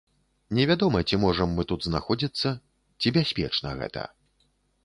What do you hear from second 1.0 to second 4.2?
ці можам мы тут знаходзіцца, ці бяспечна гэта.